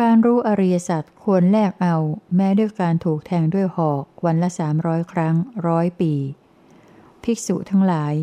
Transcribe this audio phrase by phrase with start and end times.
[0.00, 1.96] การรู้อริยสัจควรแลกเอา
[2.36, 5.34] แม้ด้วยการถูกแทงด้วยหอกวันละสามร้อยครั้ง
[5.66, 6.12] ร้อยปี
[7.22, 8.14] ภิกษุทั้งหลาย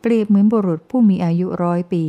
[0.00, 2.04] เปรียบเหมือนบุรุษผู้มีอายุร้อยปี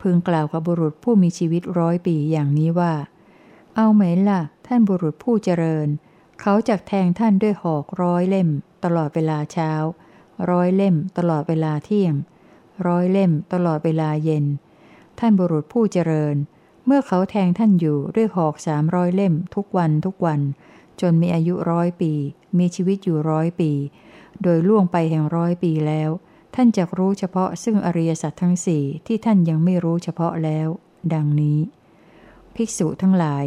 [0.00, 2.94] พึงกล่าวกับบุรุษผู้มีชีวิตร้อยปีอย่างนี้ว่า
[3.76, 5.88] เอาไหมล่ะ ท่านบุรุษผู้เจริญ
[6.40, 8.48] เขาจักแทงท่านด้วยหอกร้อยเล่ม
[8.84, 9.72] ตลอดเวลาเช้า
[10.50, 12.14] ร้อยเล่ม ตลอดเวลาเที่ยง
[12.86, 14.44] ร้อยเล่ม ตลอดเวลาเย็น
[15.18, 20.40] ท่านบุรุษผู้เจริญเเมื่อเขาแทงท่านอยู่ด้วยหอกสามร้อยเล่ม ทุกวันทุกวัน
[21.00, 22.12] จนมีอายุร้อยปี
[22.58, 23.72] มีชีวิตอยู่ร้อยปี
[24.42, 26.10] โดยล่วงไปแห่งร้อยปีแล้ว
[26.54, 30.68] ท่านจะรู้เฉพาะซึ่งอริยสัจทั้งสี่ที่ท่านยังไม่รู้เฉพาะแล้ว
[31.14, 31.58] ดังนี้
[32.54, 33.44] ภิกษุทั้งหลาย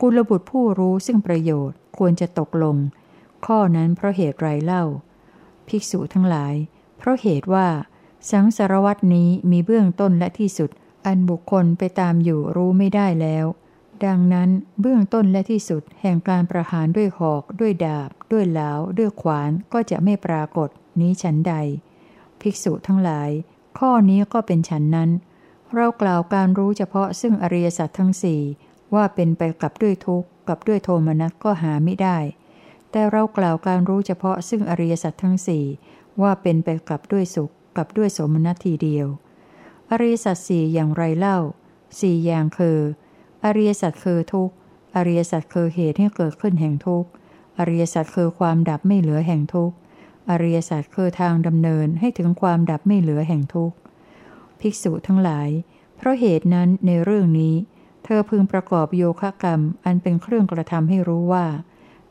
[0.00, 2.76] กุลบุตรผู้รู้ซึ่งประโยชน์ควรจะตกลง
[3.46, 4.84] ข้อนั้นเพราะเหตุไรเล่า
[5.68, 6.54] ภิกษุทั้งหลาย
[6.98, 7.68] เพราะเหตุว่า
[8.30, 10.70] สังสารวัตนี้มีเบื้องต้นและที่สุด
[11.08, 13.46] อันบุคคลไปตามอยู่รู้ไม่ได้แล้ว
[14.04, 14.48] ดังนั้น
[14.80, 20.68] เบื้องต้นและที่สุดแห่งการประหารด้วยหอก ด้วยดาบ ด้วยเหลาด้วยขวานก็จะไม่ปรากฏ
[21.00, 21.54] นี้ฉันใด
[22.40, 23.30] ภิกษุทั้งหลาย
[23.78, 25.10] ข้อนี้ก็เป็นฉันนั้น
[25.74, 28.40] เรากล่าวการรู้เฉพาะซึ่งอริยสัจทั้งสี่
[28.94, 32.18] ว่าเป็นไปกับด้วยทุกข์กับด้วยโทมนัสก็หาไม่ได้
[32.90, 35.64] แต่เรากล่าวการรู้เฉพาะซึ่งอริยสัจทั้งสี่
[36.22, 39.06] ว่าเป็นไปกับด้วยสุขกับด้วยโสมนัสทีเดียว
[39.90, 41.38] อริยสัจสี่อย่างไรเล่า
[42.00, 42.78] สี่อย่างคือ
[43.44, 44.54] อริยสัจคือทุกข์
[44.96, 47.08] อริยสัจคือเหตุให้เกิดขึ้นแห่งทุกข์
[47.58, 49.76] อริยสัจคือความดับไม่เหลือแห่งทุกข์
[50.30, 53.76] อริยสัจคือทางดำเนินให้ถึงความดับไม่เหลือแห่งทุกข์
[54.60, 55.48] ภิกษุทั้งหลาย
[55.96, 57.54] เพราะเหตุนั้นในเรื่องนี้
[58.04, 61.46] เธอพึงประกอบโยคะกรรม อันเป็นเครื่องกระทำให้รู้ว่า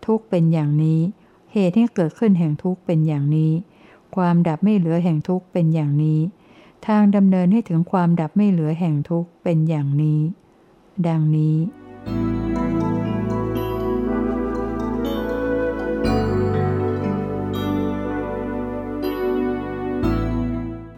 [0.06, 1.00] ทุกข์เป็นอย่างนี้
[1.54, 3.52] เหตุให้เกิดขึ้นแห่งทุกข์เป็นอย่างนี้
[4.16, 6.20] ความดับไม่เหลือแห่งทุกข์เป็นอย่างนี้
[6.86, 10.22] ทางดำเนินให้ถึงความดับไม่เหลือแห่งทุกข์เป็นอย่างนี้
[11.08, 11.58] ดังนี้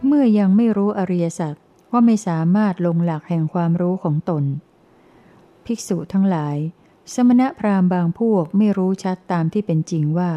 [0.06, 1.54] เมื่อยังไม่รู้อริยสัจ
[1.92, 4.44] ก็ไม่สามารถลงหลักแห่งความรู้ของตน
[5.66, 6.58] ภิกษุทั้งหลาย
[7.14, 10.32] สมณพราหมณ์บางพวกไม่รู้ชัดตามที่เป็นจริงว่า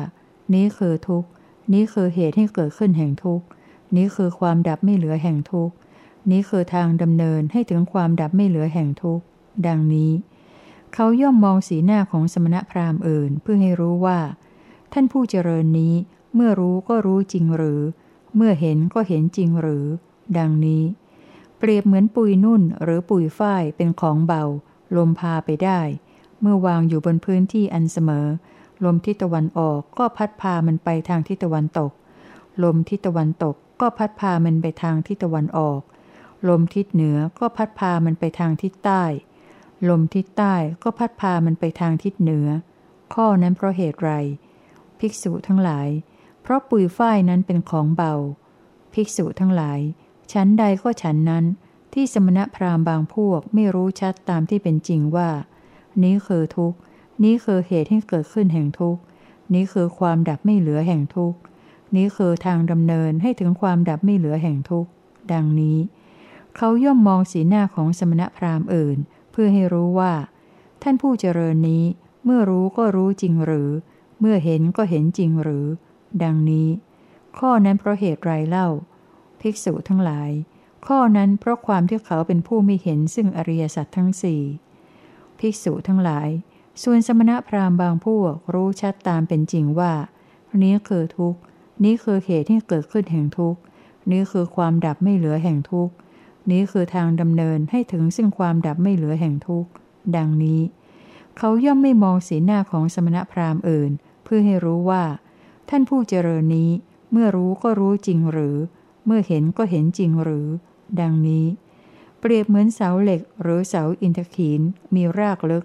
[0.55, 1.29] นี้คือทุกข์
[1.73, 3.47] นี้คือเหตุให้เกิดขึ้นแห่งทุกข์
[3.97, 5.75] นี้คือความดับไม่เหลือแห่งทุกข์
[6.31, 9.25] นี้คือทางดำเนินให้ถึงความดับไม่เหลือแห่งทุกข์
[9.67, 10.13] ดังนี้
[10.95, 14.19] เขาย่อมมองสีหน้าของสมณพราหมณ์อื่น เพื่อให้รู้ว่า
[14.93, 15.95] ท่านผู้เจริญนี้
[16.35, 17.81] เมื่อรู้ก็รู้จริงหรือ
[18.37, 19.85] เมื่อเห็นก็เห็นจริงหรือ
[20.39, 20.83] ดังนี้
[21.59, 24.43] เปรียบเหมือนปุยนุ่นหรือปุยฝ้ายเป็นของเบา
[24.97, 25.81] ลมพาไปได้
[26.41, 28.27] เมื่อวางอยู่บนพื้นที่อันเสมอ
[28.85, 31.91] ลมทิศตะวันออกก็พัดพามันไปทางทิศตะวันตก
[32.63, 35.81] ลมทิศตะวันตก ก็พัดพามันไปทางทิศตะวันออก
[36.49, 39.03] ลมทิศเหนือก็พัดพามันไปทางทิศใต้
[39.89, 42.47] ลมทิศใต้ก็พัดพามันไปทางทิศเหนือ
[43.15, 44.11] ข้อนั้นเพราะเหตุไร
[44.99, 45.89] ภิกษุทั้งหลาย
[46.43, 48.15] เพราะปุยฝ้ายนั้นเป็นของเบา
[48.95, 49.81] ภิกษุทั้งหลาย
[50.33, 51.45] ชั้นใดก็ฉันนั้น
[51.93, 55.31] ที่สมณพราหมณ์บางพวกไม่รู้ชัดตามที่เป็นจริงว่า
[56.03, 56.79] นี้คือทุกข์
[57.23, 59.03] นี้คือเหตุให้เกิดขึ้นแห่งทุกข์
[59.53, 61.39] นี้คือความดับไม่เหลือแห่งทุกข์
[61.97, 64.91] นี้คือทางดำเนินให้ถึงความดับไม่เหลือแห่งทุกข์
[65.33, 65.79] ดังนี้
[66.57, 68.99] เขาย่อมมองสีหน้าของสมณพราหมณ์อื่น
[69.31, 70.13] เพื่อให้รู้ว่า
[70.83, 71.85] ท่านผู้เจริญนี้
[72.25, 73.71] เมื่อรู้ก็รู้จริงหรือ
[74.21, 75.67] เมื่อเห็นก็เห็นจริงหรือ
[76.23, 76.69] ดังนี้
[77.39, 78.69] ข้อนั้นเพราะเหตุไรเล่า
[79.41, 80.31] ภิกษุทั้งหลาย
[80.87, 84.43] ข้อนั้นเพราะความที่เขาเป็นผู้ไม่เห็นซึ่งอริยสัจทั้งสี่
[85.39, 86.29] ภิกษุทั้งหลาย
[86.83, 89.93] ส่วนสมณพราหมณ์บางพวกรู้ชัดตามเป็นจริงว่า
[90.63, 91.41] นี้คือทุกข์
[91.85, 93.61] นี้คือเหตุที่เกิดขึ้นแห่งทุกข์
[94.11, 95.95] นี้คือความดับไม่เหลือแห่งทุกข์
[96.51, 99.71] นี้คือทางดำเนินให้ถึงซึ่งความดับไม่เหลือแห่งทุกข์
[100.17, 100.61] ดังนี้
[101.39, 103.91] เขาย่อมไม่มองสีหน้าของสมณพราหมณ์อื่น
[104.25, 105.05] เพื่อให้รู้ว่า
[105.69, 106.71] ท่านผู้เจริญนี้
[107.13, 108.57] เมื่อรู้ก็รู้จริงหรือ
[109.07, 110.47] เมื่อเห็นก็เห็นจริงหรือ
[111.01, 111.47] ดังนี้
[112.19, 114.61] เปรียบเหมือนเสาเหล็ก หรือเสาอินทขีน
[114.95, 115.65] มีรากลึก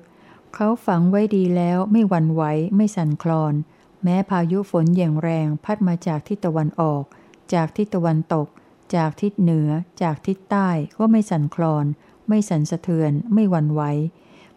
[0.54, 2.44] เขาฝังไว้ดีแล้วไม่หวั่นไหว
[2.76, 3.54] ไม่สั่นคลอน
[4.04, 7.04] แม้พายุฝนอย่างแรงพัดมาจากทิศตะวันออก
[7.54, 8.48] จากทิศตะวันตก
[8.96, 9.70] จากทิศเหนือ
[10.02, 11.86] จากทิศใต้ก็ไม่สั่นคลอน
[12.28, 13.82] ไม่สั่นสะเทือน ไม่หวั่นไหว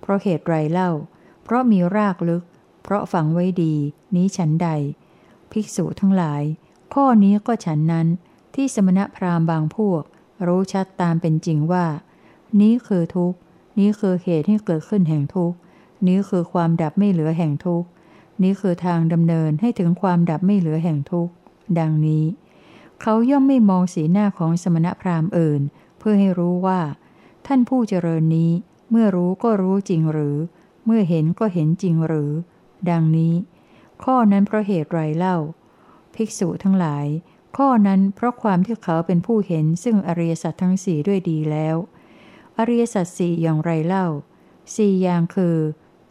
[0.01, 0.91] เพราะเหตุไรเล่า
[1.45, 2.45] เพราะมีรากลึก
[2.83, 3.75] เพราะฝังไว้ดี
[4.15, 4.69] นี้ฉันใด
[5.53, 6.43] ภิกษุทั้งหลาย
[6.95, 8.07] ข้อนี้ก็ฉันนั้น
[8.55, 10.03] ที่สมณพราหมณ์บางพวก
[10.47, 11.87] รู้ชัดตามเป็นจริงว่า
[12.61, 13.39] นี้คือทุกข์
[13.79, 15.57] นี้คือเหตุให้เกิดขึ้นแห่งทุกข์
[16.07, 17.89] นี้คือความดับไม่เหลือแห่งทุกข์
[18.43, 21.33] นี้คือทางดำเนินให้ถึงความดับไม่เหลือแห่งทุกข์
[21.79, 22.25] ดังนี้
[23.01, 25.63] เขาย่อมไม่มองสีหน้าของสมณพราหมณ์อื่น
[25.99, 26.81] เพื่อให้รู้ว่า
[27.47, 28.51] ท่านผู้เจริญนี้
[28.91, 30.37] เมื่อรู้ก็รู้จริงหรือ
[30.87, 32.33] เมื่อเห็นก็เห็นจริงหรือ
[32.91, 33.35] ดังนี้
[34.05, 35.37] ข้อนั้นเพราะเหตุไรเล่า
[36.15, 37.07] ภิกษุทั้งหลาย
[37.57, 41.77] ข้อนั้นเพราะความที่เขาเป็นผู้เห็นซึ่งอริยสัจทั้งสี่ด้วยดีแล้ว
[42.59, 44.07] อริยสัจสี่อย่างไรเล่า
[44.77, 45.57] สี่อย่างคือ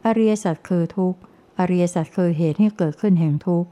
[0.06, 1.20] อริยสัจคือทุกข์
[1.60, 3.70] อริยสัจคือเหตุให้เกิดขึ้นแห่งทุกข์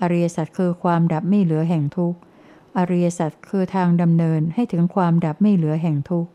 [0.00, 2.18] อริยสัจคือความดับไม่เหลือแห่งทุกข์
[2.78, 6.30] อริยสัจคือทางดำเนินให้ถึงความดับไม่เหลือแห่งทุกข์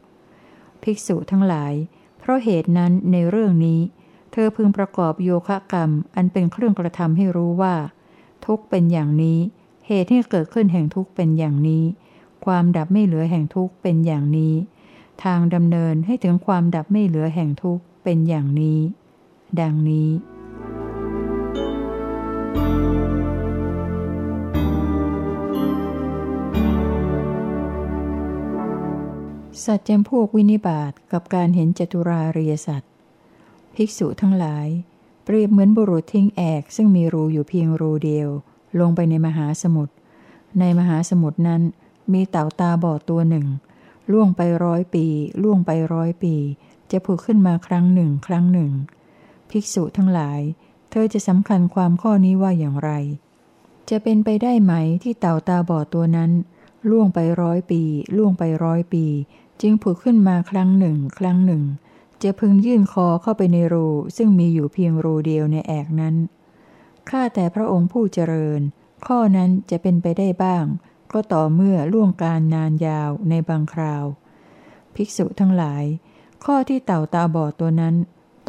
[0.83, 1.73] ภิกษุทั้งหลาย
[2.19, 3.79] เพราะเหตุนั้นในเรื่องนี้
[4.31, 7.75] เธอพึงประกอบโยคะกรรม อันเป็นเครื่องกระทำให้รู้ว่า
[8.45, 9.39] ทุกข์เป็นอย่างนี้
[9.87, 11.83] เหตุที่เกิดขึ้นแห่งทุกข์เป็นอย่างนี้
[12.45, 14.53] ความดับไม่เหลือแห่งทุกข์เป็นอย่างนี้
[15.23, 18.79] ทางดำเนินให้ถึงความดับไม่เหลือแห่งทุกข์เป็นอย่างนี้
[19.59, 20.09] ดังนี้
[29.65, 32.91] สัจจำพวกวินิบาตกับการเห็นจตุราริยสัตว์
[33.75, 34.67] ภิกษุทั้งหลาย
[35.23, 38.29] เปรียบเหมือนบุรุษทิ้งแอกซึ่งมีรูอยู่เพียงรูเดียว
[38.79, 39.93] ลงไปในมหาสมุทร
[40.59, 41.61] ในมหาสมุทรนั้น
[42.13, 43.47] มีเต่าตาบอดตัวหนึ่ง
[44.11, 45.05] ล่วงไปร้อยปี
[45.43, 46.35] ล่วงไปร้อยปี
[46.91, 48.71] จะผุดขึ้นมาครั้งหนึ่ง ครั้งหนึ่ง
[49.49, 50.39] ภิกษุทั้งหลาย
[50.89, 52.91] เธอจะสำคัญความข้อนี้ว่าอย่างไร
[53.89, 54.73] จะเป็นไปได้ไหม
[55.03, 56.31] ที่เต่าตาบอดตัวนั้น
[56.89, 57.81] ล่วงไปร้อยปี
[58.17, 59.05] ล่วงไปร้อยปี
[59.65, 61.63] จึงผุดขึ้นมาครั้งหนึ่ง ครั้งหนึ่ง
[62.23, 63.87] จะพึงยื่นคอเข้าไปในรู
[64.17, 66.15] ซึ่งมีอยู่เพียงรูเดียวในแอกนั้น
[67.09, 68.61] ข้าแต่พระองค์ผู้เจริญ
[69.05, 70.65] ข้อนั้นจะเป็นไปได้บ้าง
[71.11, 74.05] ก็ต่อเมื่อล่วงการนานยาวในบางคราว
[74.95, 75.83] ภิกษุทั้งหลาย
[76.45, 77.95] ข้อที่เต่าตาบอดตัวนั้น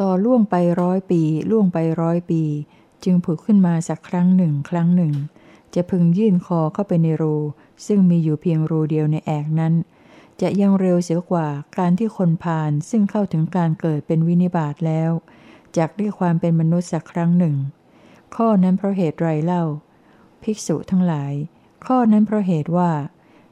[0.01, 1.21] ต่อล่วงไปร้อยปี
[1.51, 2.43] ล่วงไปร้อยปี
[3.03, 5.13] จึงผุดขึ้นมาสักครั้งหนึ่งครั้งหนึ่ง
[5.75, 7.35] จะพึงยื่นคอเข้าไปในรู
[7.85, 9.73] ซึ่งมีอยู่เพียงรูเดียวในแอกนั้น
[10.41, 11.47] จะยังเร็วเสียกว่า
[11.77, 15.11] การที่คนผ่านซึ่งเข้าถึงการเกิดเป็นวินิบาตแล้ว
[15.77, 17.55] จากได้ความเป็นมนุษย์สักครั้งหนึ่ง
[18.35, 19.63] ข้อนั้นเพราะเหตุไรเล่า
[20.43, 21.33] ภิกษุทั้งหลาย
[21.85, 22.91] ข้อนั้นเพราะเหตุว่า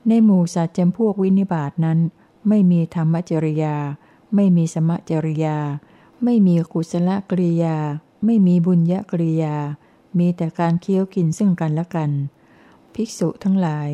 [0.08, 2.00] ในหมู่สัตว์จำพวกวินิบาตนั้น
[2.48, 3.76] ไม่มีธรรมจริยา
[4.36, 5.58] ไม่มีสมจริยา
[6.24, 7.78] ไม่มีกุศลกริยา
[8.26, 9.56] ไม่มีบุญยกริยา
[10.18, 12.12] มีแต่การเคี้ยวกินซึ่งกันและกัน
[12.94, 13.90] ภิกษุทั้งหลาย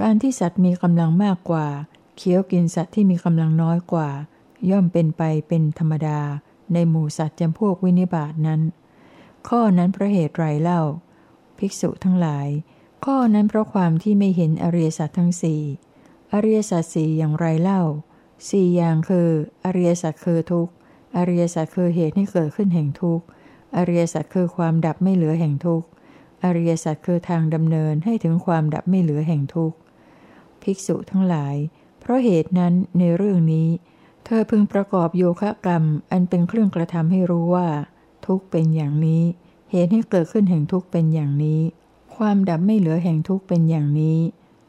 [0.00, 1.66] การที่สัตว์มีกำลังมากกว่า
[2.22, 4.10] เคี้ยวกินสัตว์ที่มีกำลังน้อยกว่า
[4.70, 6.20] ย่อมเป็นไปเป็นธรรมดา
[6.72, 8.60] ในหมู่สัตว์จำพวกวินิบาตนั้น
[9.48, 10.82] ข้อนั้นเพราะเหตุไรเล่า
[11.58, 12.48] ภิกษุทั้งหลาย
[13.04, 15.62] ข้อนั้นเพราะความที่ไม่เห็นอริยสัจทั้งสี่
[16.32, 17.82] อริยสัจสี่อย่างไรเล่า
[18.50, 19.28] สี่อย่างคือ
[19.64, 20.72] อริยสัจคือทุกข์
[21.16, 23.24] อริยสัจคือเหตุให้เกิดขึ้นแห่งทุกข์
[23.76, 25.86] อริยสัจคือความดับไม่เหลือแห่งทุกข์
[26.44, 29.76] อริยสัจคือทางดำเนินให้ถึงความดับไม่เหลือแห่งทุกข์
[30.62, 31.56] ภิกษุทั้งหลาย
[32.10, 33.68] ราะเหตุนั้นในเรื่องนี้
[34.24, 37.68] เธอพึงประกอบโยคะกรรม อันเป็นเครื่องกระทำให้รู้ว่า
[38.26, 39.22] ทุกเป็นอย่างนี้
[39.70, 41.60] เหตุให้เกิดขึ้นแห่งทุกเป็นอย่างนี้
[42.16, 44.18] ความดับไม่เหลือแห่งทุกเป็นอย่างนี้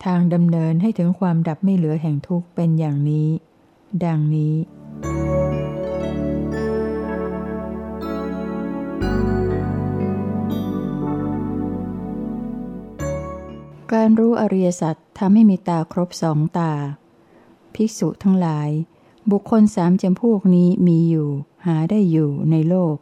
[0.05, 3.29] ทางดำเนินให้ถึงความดับไม่เหลือแห่งทุกเป็นอย่างนี้
[4.05, 4.55] ดังนี้
[13.93, 16.71] การรู้อริยสัจทำให้มีตาครบสองตา
[17.75, 18.69] ภิกษุทั้งหลาย
[19.31, 21.29] บุคคลสามจำพวกนี้มีอยู่
[21.65, 22.95] หาได้อยู่ในโลก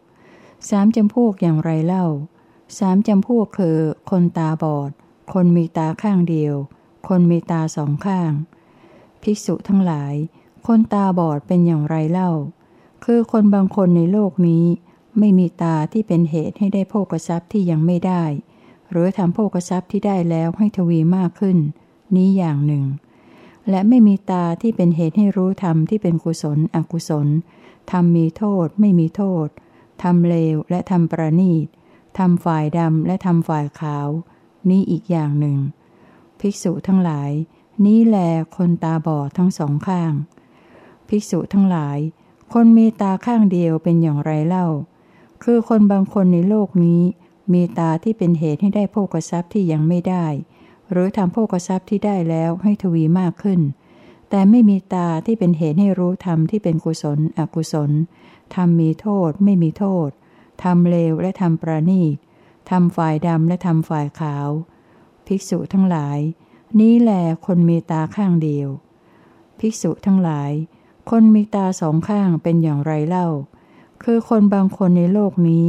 [0.70, 2.06] สามจำพวกอย่างไรเล่า
[2.78, 3.78] สามจำพวกคือ
[4.10, 4.92] คนตาบอด
[5.34, 6.56] คนมีตาข้างเดียว
[7.08, 8.32] คนมีตาสองข้าง
[9.22, 10.14] ภิกษุทั้งหลาย
[10.68, 12.32] คนตาบอดเป็นอย่างไรเล่า
[13.06, 14.66] คือคนบางคนในโลกนี้
[15.20, 18.24] ไม่มีตาที่เป็นเหตุให้ได้โภกทรัพย์ที่ยังไม่ได้
[18.92, 21.58] หรือทำโภกทรัพย์ที่ได้แล้วให้ทวีมากขึ้น
[22.16, 22.84] นี้อย่างหนึ่ง
[23.70, 27.28] และไม่มีตาที่เป็นเหตุให้รู้ธรรมที่เป็นกุศล อกุศล
[27.92, 29.48] ทำมีโทษ ไม่มีโทษ
[30.04, 31.68] ทำเลวและทำประณีต
[32.18, 34.08] ทำฝ่ายดำและทำฝ่ายขาว
[34.70, 35.58] นี้อีกอย่างหนึ่ง
[36.40, 37.32] ภิกษุทั้งหลาย
[37.86, 38.18] นี้แล
[38.56, 40.14] คนตาบอดทั้งสองข้าง
[41.08, 41.98] ภิกษุทั้งหลาย
[42.54, 44.68] คนมีตาข้างเดียวเป็นอย่างไรเล่า
[45.44, 47.02] คือคนบางคนในโลกนี้
[47.54, 50.26] มีตาที่เป็นเหตุให้ได้โภกทรัพย์ที่ยังไม่ได้
[50.92, 53.60] หรือทำโภกทรัพย์ที่ได้แล้วให้ทวีมากขึ้น
[54.30, 57.92] แต่ไม่มีตาที่เป็นเหตุให้รู้ธรรมที่เป็นกุศล อกุศล
[58.56, 60.10] ทำมีโทษ ไม่มีโทษ
[60.64, 62.16] ทำเลวและทำประณีต
[62.70, 64.50] ทำฝ่ายดำและทำฝ่ายขาว
[65.26, 66.20] ภิกษุทั้งหลาย
[66.80, 67.12] นี้แหล
[67.46, 68.70] คนมีตาข้างเดียว
[69.60, 70.52] ภิกษุทั้งหลาย
[71.10, 73.28] คนมีตาสองข้างเป็นอย่างไรเล่า
[74.04, 75.66] คือคนบางคนในโลกนี้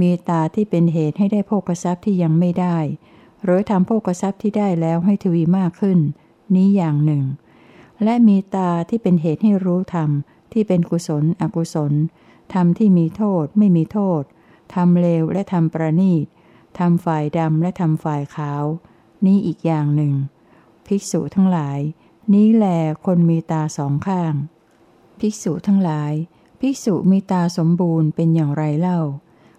[0.00, 2.78] มีตาที่เป็นเหตุให้ได้โภกทรัพย์ที่ยังไม่ได้
[3.44, 5.98] หรือทำโภกทรัพย์ที่ได้แล้วให้ทวีมากขึ้น
[6.54, 7.24] นี้อย่างหนึ่ง
[8.04, 10.10] และมีตาที่เป็นเหตุให้รู้ธรรม
[10.52, 11.92] ที่เป็นกุศล อกุศล
[12.54, 14.22] ทำที่มีโทษ ไม่มีโทษ
[14.74, 16.26] ทำเลวและทำประณีต
[16.78, 18.64] ทำฝ่ายดำและทำฝ่ายขาว
[19.24, 20.14] นี้อีกอย่างหนึ่ง
[20.86, 21.78] ภิกษุทั้งหลาย
[22.32, 22.66] นี้แล
[23.06, 24.34] คนมีตาสองข้าง
[25.20, 26.12] ภิกษุทั้งหลาย
[26.60, 29.00] ภิกษุมีตาสมบูรณ์เป็นอย่างไรเล่า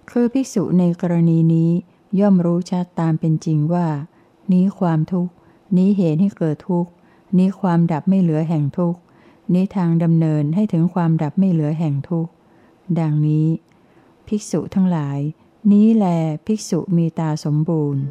[0.09, 1.71] คือภิกษุในกรณีนี้
[2.19, 3.87] ย่อมรู้ชัดตามเป็นจริงว่า
[4.51, 5.33] นี้ความทุกข์
[5.77, 6.91] นี้เหตุให้เกิดทุกข์
[7.37, 8.99] นี้ความดับไม่เหลือแห่งทุกข์
[9.53, 12.31] นี้ทางดำเนินให้ถึงความดับไม่เหลือแห่งทุกข์
[12.99, 13.47] ดังนี้
[14.27, 15.19] ภิกษุทั้งหลาย
[15.71, 16.05] นี้แล
[16.45, 18.03] ภิกษุมีตาสมบูรณ์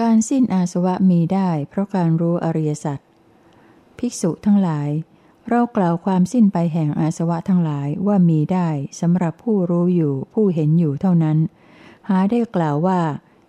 [0.00, 2.98] การสิ้นอาสวะมีได้เพราะการรู้อริยสัจ
[3.98, 4.90] ภิกษุทั้งหลาย
[5.48, 8.68] เรากล่าวความสิ้นไปแห่งอาสวะทั้งหลายว่ามีได้
[9.00, 11.38] สำหรับผู้รู้อยู่ผู้เห็นอยู่เท่านั้น
[12.08, 13.00] หาได้กล่าวว่า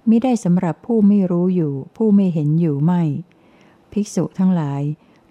[0.09, 3.01] มิได้สำหรับผู้ไม่รู้อยู่ ผู้ไม่เห็นอยู่ไม่
[3.91, 4.81] ภิกษุทั้งหลาย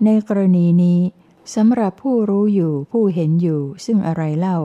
[0.05, 1.01] ในกรณีนี้
[1.55, 4.59] สำหรับผู้รู้อยู่ผู้เห็นอยู่ ซึ่งอะไรเล่า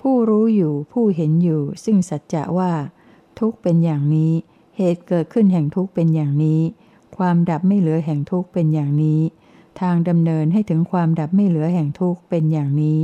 [0.00, 2.72] ผู้รู้อยู่ผู้เห็นอยู่ ซึ่งสัจจะว่า
[3.38, 4.32] ทุกเป็นอย่างนี้
[4.76, 6.60] เหตุเกิดขึ้นแห่งทุกเป็นอย่างนี้
[7.16, 9.20] ความดับไม่เหลือแห่งทุกเป็นอย่างนี้
[9.80, 12.98] ทางดำเนินให้ถึงความดับไม่เหลือแห่งทุกเป็นอย่างนี้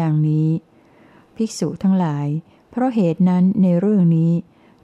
[0.00, 0.48] ดังนี้
[1.36, 2.26] ภิกษุทั้งหลาย
[2.70, 4.32] เพราะเหตุนั้นในเรื่องนี้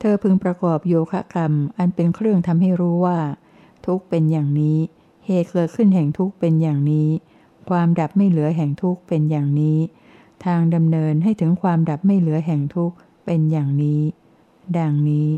[0.00, 3.18] เธอพึงประกอบโยคะกรรม อันเป็นเครื่องทำให้รู้ว่า
[3.86, 4.78] ทุกเป็นอย่างนี้
[5.26, 7.08] เหตุเกิดขึ้นแห่งทุกเป็นอย่างนี้
[7.68, 9.78] ความดับไม่เหลือแห่งทุกเป็นอย่างนี้
[10.44, 12.92] ทางดำเนินให้ถึงความดับไม่เหลือแห่งทุก
[13.24, 14.02] เป็นอย่างนี้
[14.78, 15.28] ดังนี้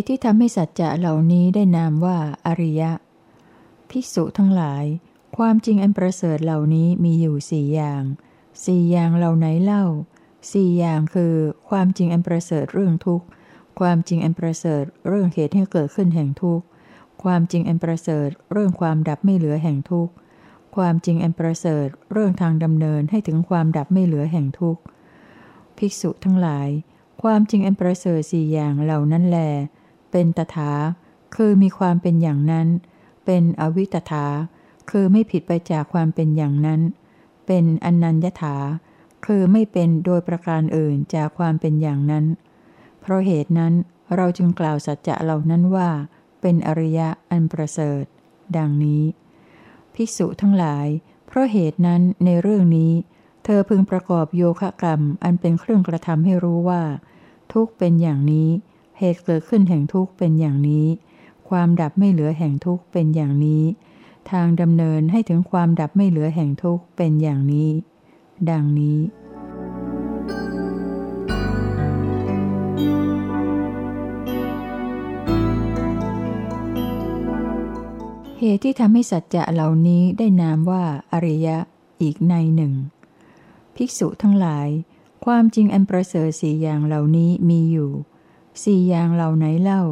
[0.00, 2.92] ตุที่ทำให้สัจจะเหล่านี้ได้นามว่าอริยะ
[3.90, 4.84] ภิกษุทั้งหลาย
[5.36, 8.02] ความจริงอันประเสริฐเหล่านี้มีอยู่สี่อย่าง
[8.64, 9.84] สี่อย่างเหล่าไหนเล่า
[10.52, 11.34] สี่อย่างคือ
[11.68, 13.26] ความจริงอันประเสริฐเรื่องทุกข์
[13.80, 16.64] ความจริงอันประเสริฐเรื่องเหตุให้เกิดขึ้นแห่งทุกข์
[17.22, 20.12] ความจริงอันประเสริฐเรื่องความดับไม่เหลือแห่งทุกข์
[20.76, 24.82] ความจริงอันประเสริฐเรื่องทางดำเนินให้ถึงความดับไม่เหลือแห่งทุกข์
[25.78, 26.68] ภิกษุทั้งหลาย
[27.22, 29.38] ความจริงอันประเสริฐสี่อย่างเหล่านั้นแล
[30.12, 30.72] เป็นตถา
[31.36, 32.68] คือมีความเป็นอย่างนั้น
[33.24, 34.26] เป็นอวิตถา
[34.90, 36.80] คือไม่ผิดไปจากความเป็นอย่างนั้น
[37.46, 38.56] เป็นอนัญญถา
[39.26, 42.24] คือไม่เป็นโดยประการอื่นจากความเป็นอย่างนั้น
[43.00, 43.72] เพราะเหตุนั้น
[44.16, 45.90] เราจึงกล่าวสัจจะเหล่านั้นว่า
[46.40, 48.04] เป็นอริยะอันประเสริฐ
[48.56, 49.02] ดังนี้
[49.94, 50.86] ภิกษุทั้งหลาย
[51.26, 52.92] เพราะเหตุนั้นในเรื่องนี้
[53.44, 56.82] เธอพึงประกอบโยคะกรรมอันเป็นเครื่องกระทำให้รู้ว่า
[57.52, 58.48] ทุกเป็นอย่างนี้
[58.98, 60.86] เหตุเกิดขึ้นแห่งทุกข์เป็นอย่างนี้
[61.48, 63.64] ความดับไม่เหลือแห่งทุกข์เป็นอย่างนี้
[64.30, 67.70] ทางดำเนินให้ถึงความดับไม่เหลือแห่งทุกข์เป็นอย่างนี้
[68.50, 68.98] ดังนี้
[78.38, 81.56] เหตุที่ทำให้สัจจะเหล่านี้ได้นามว่าอริยะ
[82.02, 82.72] อีกในหนึ่ง
[83.76, 84.68] ภิกษุทั้งหลาย
[85.24, 87.90] ความจริงอันประเสริฐสี่อย่างเหล่านี้มีอยู่
[88.64, 89.82] สี่อย่างเหล่าไหนเล่า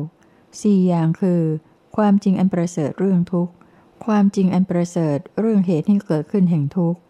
[0.62, 1.43] สี่อย่างคือ
[1.97, 3.52] ความจริงอันประเสริฐเรื่องทุกข์
[4.07, 7.00] ความจริงอันประเสริฐเรื่องเหตุให้เกิดขึ้นแห่งทุกข์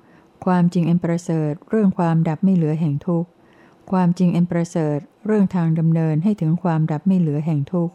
[0.45, 3.29] ความจริงอันประเสริฐเรื่องความดับไม่เหลือแห่งทุกข์
[3.91, 7.95] ความจริงอันประเสริฐเรื่องทางดำเนินให้ถึงความดับไม่เหลือแห่งทุกข์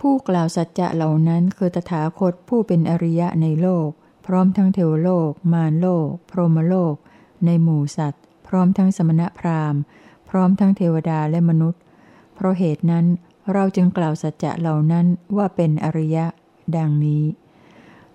[0.00, 3.88] ผู้กล่าวสัจจะเหล่านั้นคือตถาคตผู้เป็นอริยะในโลก
[4.26, 6.94] พร้อมทั้งเทวโลก มารโลก พรหมโลก
[7.44, 9.80] ในหมู่สัตว์ พร้อมทั้งสมณพราหมณ์
[10.28, 11.80] พร้อมทั้งเทวดาและมนุษย์
[12.36, 13.06] เพราะเหตุนั้น
[13.52, 16.26] เราจึงกล่าวสัจจะเหล่านั้นว่าเป็นอริยะ
[16.76, 17.24] ดังนี้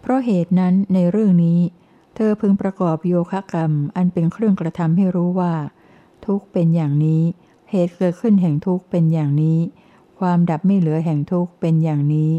[0.01, 1.59] เพราะเหตุนั้นในเรื่องนี้
[2.15, 5.53] เธอพึงประกอบโยคะกรรม อันเป็นเครื่องกระทำให้รู้ว่า
[6.25, 7.21] ทุกเป็นอย่างนี้
[7.71, 9.59] เหตุเกิดขึ้นแห่งทุกเป็นอย่างนี้
[10.19, 12.31] ความดับไม่เหลือแห่งทุกเป็นอย่างนี้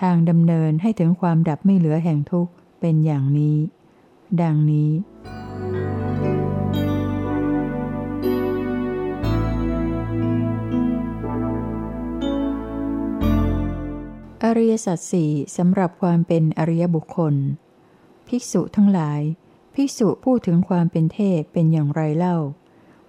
[0.00, 2.48] ทางดำเนินให้ถึงความดับไม่เหลือแห่งทุก
[2.80, 3.56] เป็นอย่างนี้
[4.42, 4.90] ดังนี้
[14.48, 17.34] อริยสัจสี่สำหรับความเป็นอริยบุคคล
[18.28, 19.20] ภิกษุทั้งหลาย
[19.74, 22.36] ภิกษุพูดถึงความเป็นเทพเป็นอย่างไรเล่า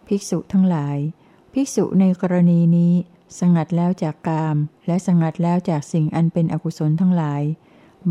[0.08, 0.98] ภิกษุทั้งหลาย
[1.54, 2.94] ภิกษุในกรณีนี้
[3.40, 7.42] สงัดแล้วจากกาม และสงัดแล้วจากสิ่งอันเป็นอกุศลทั้งหลาย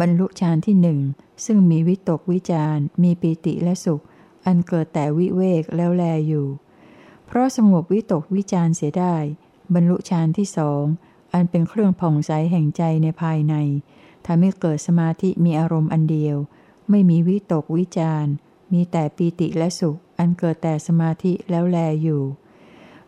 [0.00, 1.00] บรรลุฌานที่หนึ่ง
[1.44, 4.02] ซึ่งมีวิตกวิจารมีปีติและสุข
[4.46, 6.46] อันเกิดแต่วิเวกแล้วแลอยู่
[7.26, 9.16] เพราะสงบวิตกวิจารเสียได้
[9.74, 10.84] บรรลุฌานที่สอง
[11.36, 13.54] อันเป็นเครื่องผ่องใสแห่งใจในภายใน
[14.26, 16.36] ทำให้เกิดสมาธิมีอารมณ์อันเดียว
[16.90, 18.26] ไม่มีวิตกวิจาร
[18.72, 22.22] มีแต่ปีติและสุข อันเกิดแต่สมาธิแล้วแลอยู่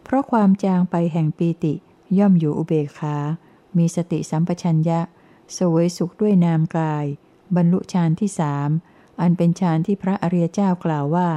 [0.02, 1.75] เพราะความจางไปแห่งปีติ
[2.18, 3.16] ย่อมอยู่อุเบกขา
[3.76, 5.00] มีสติสัมปชัญญะ
[5.56, 7.06] สวยสุขด้วยนามกาย
[7.56, 8.68] บรรลุฌานที่สาม
[9.20, 11.30] อันเป็นฌานที่พระอริยเจ้ากล่าวว่า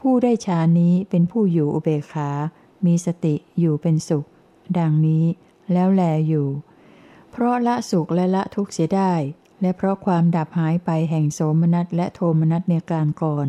[0.00, 2.30] ผู้ได้ฌานนี้เป็นผู้อยู่อุเบกขา
[2.86, 4.26] มีสติอยู่เป็นสุข
[4.78, 5.24] ดังนี้
[5.72, 6.48] แล้วแลอยู่
[7.30, 9.12] เพราะละสุขและละทุกข์เสียได้
[9.60, 13.48] และเพราะความดับหายไปแห่งโสมนัสและโทมนัสในการก่อน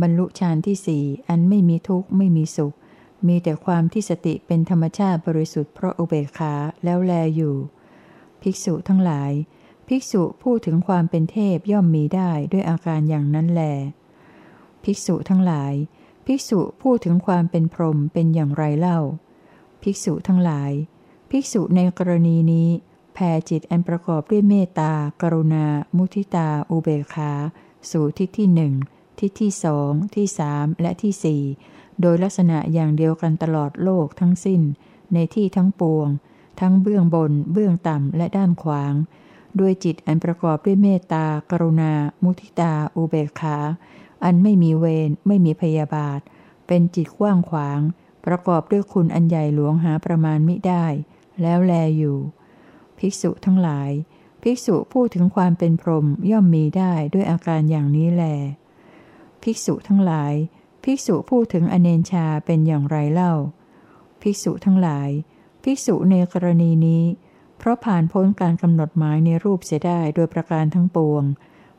[0.00, 2.74] บรรลุฌานที่สี่อันไม่มีทุกข์ไม่มีสุข
[3.26, 6.54] มีแต่ความที่สติเป็นธรรมชาติบริสุทธิ์เพราะอุเบกขา
[6.84, 7.56] แล้วแลอยู่
[8.42, 9.32] ภิกษุทั้งหลาย
[9.88, 13.62] ภิกษุพูดถึงความเป็นเทพย่อมมีได้ด้วยอาการอย่างนั้นแล
[14.84, 15.72] ภิกษุทั้งหลาย
[16.26, 19.00] ภิกษุพูดถึงความเป็นพรหมเป็นอย่างไรเล่า
[19.82, 20.72] ภิกษุทั้งหลาย
[21.36, 22.68] ภิกษุในกรณีนี้
[23.14, 27.32] แผ่จิตอันประกอบด้วยเมตตา กรุณา มุทิตา อุเบกขา
[27.90, 28.72] สู่ทิศที่หนึ่ง
[29.20, 31.42] ทิศที่สองที่สามและที่สี่
[32.00, 34.60] โดยลักษณะอย่างเดียวกันตลอดโลกทั้งสิ้น
[35.14, 36.08] ในที่ทั้งปวง
[36.60, 38.94] ทั้งเบื้องบน เบื้องต่ำ และด้านขวาง
[39.60, 43.58] ด้วยจิตอันประกอบด้วยเมตตา กรุณา มุทิตา อุเบกขา
[44.24, 46.20] อันไม่มีเวร ไม่มีพยาบาท
[46.66, 47.80] เป็นจิตกว้างขวาง
[48.26, 50.86] ประกอบด้วยคุณอันใหญ่หลวงหาประมาณมิได้
[51.42, 52.18] แล้วแลอยู่
[52.98, 53.90] ภิกษุทั้งหลาย
[54.42, 58.24] ภิกษุพูดถึงความเป็นพรหมย่อมมีได้ด้วยอาการอย่างนี้แล
[59.42, 60.32] ภิกษุทั้งหลาย
[60.84, 63.34] ภิกษุพูดถึงอเนชาเป็นอย่างไรเล่า
[64.22, 65.10] ภิกษุทั้งหลาย
[65.62, 67.04] ภิกษุในกรณีนี้
[67.58, 71.24] เพราะผ่านพ้นการกำหนดหมายในรูปเสียได้โดยประการทั้งปวง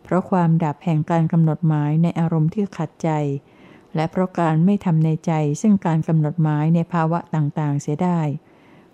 [0.03, 3.09] เพราะความดับแห่งการกำหนดหมายในอารมณ์ที่ขัดใจ
[3.95, 5.31] และเพราะการไม่ทำในใจ
[5.61, 8.19] ซึ่งการกำหนดหมายในภาวะต่างๆ เสียได้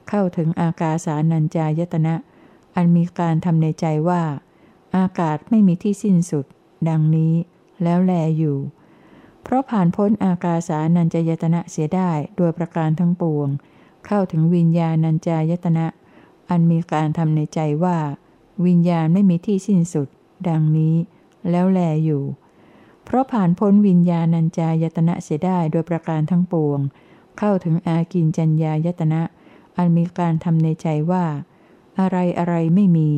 [0.09, 2.15] เข้าถึงอากาสานัญจายตนะ
[2.75, 4.23] อันมีการทำในใจว่า
[4.97, 6.45] อากาศไม่มีที่สิ้นสุด
[6.89, 7.33] ดังนี้
[7.83, 8.57] แล้วแลอยู่
[9.43, 13.47] เพราะผ่านพ้นอากาสานัญจายตนะเสียได้โดยประการทั้งปวง
[14.05, 15.85] เข้าถึงวิญญาณัญจายตนะ
[16.49, 17.97] อันมีการทำในใจว่า
[18.65, 20.07] วิญญาณไม่มีที่สิ้นสุด
[20.49, 20.95] ดังนี้
[21.49, 22.23] แล้วแลอยู่
[23.03, 26.79] เพราะผ่านพ้นวิญญาณัญจายตนะเสียได้โดยประการทั้งปวง
[27.39, 29.21] เข้าถึงอากินจัญญายตนะ
[29.77, 31.25] อันมีการทำในใจว่า
[31.99, 33.11] อะไรอะไรไม่มี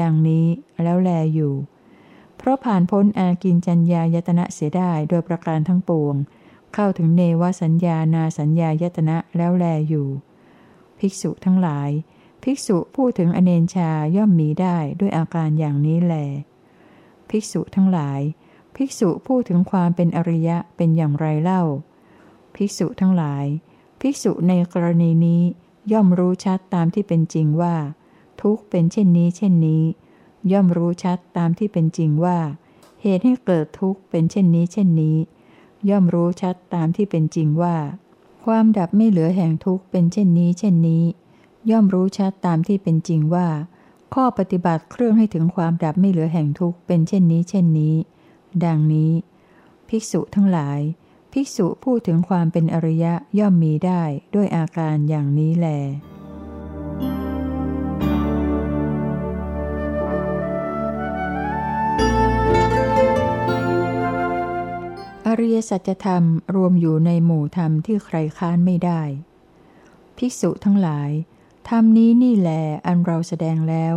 [0.00, 0.46] ดังนี้
[0.82, 1.54] แล้วแลอยู่
[2.36, 6.14] เพราะผ่านพ้นอากินจัญญายตนะเสียได้โดยประการทั้งปวง
[6.74, 10.08] เข้าถึงเนวสัญญานาสัญญายตนะแล้วแลอยู่
[10.98, 11.90] ภิกษุทั้งหลาย
[12.42, 16.14] ภิกษุพูดถึงอเนนชาย่อมมีได้ด้วยอาการอย่างนี้แล
[17.30, 18.20] ภิกษุทั้งหลาย
[18.76, 21.62] ภิกษุพูดถึงความเป็นอริยะเป็นอย่างไรเล่า
[22.54, 23.44] ภิกษุทั้งหลาย
[24.00, 25.42] ภิกษุในกรณีนี้
[25.92, 27.76] ย่อมรู้ชัดตามที่เป็นจริงว่า
[28.42, 29.82] ทุกเป็นเช่นนี้เช่นนี้
[30.52, 32.38] ย่อมรู้ชัดตามที่เป็นจริงว่า
[33.02, 35.16] เหตุให้เกิดทุกเป็นเช่นนี้เช่นนี้
[35.88, 37.76] ย่อมรู้ชัดตามที่เป็นจริงว่า
[38.44, 41.04] ความดับไม่เหลือแห่งทุกเป็นเช่นนี้เช่นนี้
[41.70, 43.48] ย่อมรู้ชัดตามที่เป็นจริงว่า
[44.14, 47.94] ข้อปฏิบัติเครื่องให้ถึงความดับไม่เหลือแห่งทุกเป็นเช่นนี้เช่นนี้
[48.64, 49.12] ดังนี้
[49.88, 50.80] ภิกษุทั้งหลาย
[51.38, 54.02] ภิกษุพูดถึงความเป็นอริยะย่อมมีได้
[54.34, 55.68] ด้วยอาการอย่างนี้แล
[65.26, 69.02] อริยสัจธรรมรวมอยู่ในหมู่ธรรมที่ใครค้านไม่ได้
[70.16, 71.10] ภิกษุทั้งหลาย
[71.68, 72.50] ธรรมนี้นี่แล
[72.86, 73.94] อันเราแสดงแล้ว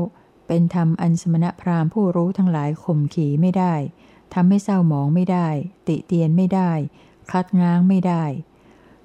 [0.48, 3.74] เป็นธรรมอันสมณพราหมณ์ผู้รู้ทั้งหลายข่มขีไม่ได้
[4.34, 5.48] ทำให้เศร้าหมองไม่ได้
[5.88, 6.72] ติเตียนไม่ได้
[7.32, 8.24] คัดง้างไม่ได้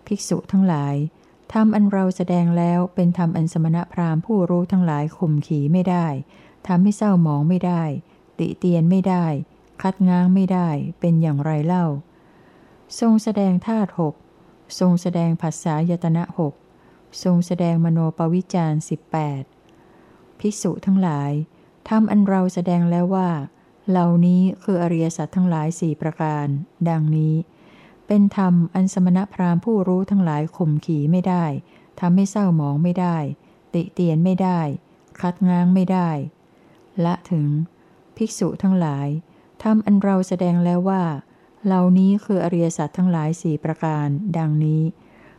[0.07, 0.95] ภิกษุทั้งหลาย
[1.53, 6.07] ธรรมอันเราแสดงแล้วเป็นธรรมอันสมณพราหมณ์ผู้รู้ทั้งหลายข่มขีไม่ได้
[6.67, 7.83] ทำให้เศร้าหมองไม่ได้
[8.39, 9.27] ติเตียนไม่ได้
[9.83, 10.69] คัดง้างไม่ได้
[11.01, 11.87] เป็นอย่างไรเล่า
[13.01, 14.15] ทรงแสดงธาตุหก
[14.79, 16.55] ทรงแสดงภาษายตนะหก
[17.23, 19.43] ทรงแสดงมโนปวิจารสิบแปด
[20.39, 21.33] ภิกษุทั้งหลาย
[21.89, 23.31] ธรรมอันเราแสดงแล้วว่า
[23.91, 26.47] เหล่านี้คืออริยสัจทั้งหลายสี่ประการ
[26.89, 27.35] ดังนี้
[28.07, 31.45] เป็นธรรมอันสมณพราหมณ์ผู้รู้ทั้งหลายข่มขีไม่ได้
[32.01, 33.17] ทำให้เศร้าหมองไม่ได้
[33.75, 34.61] ติเตียนไม่ได้
[35.21, 36.11] คัดง้างไม่ได้
[37.05, 37.47] ละถึง
[38.17, 39.09] ภิกษุทั้งหลาย
[39.62, 41.03] ธรรมอันเราแสดงแล้วว่า
[41.64, 44.07] เหล่านี้คืออริยสัจทั้งหลายสี่ประการ
[44.38, 44.83] ดังนี้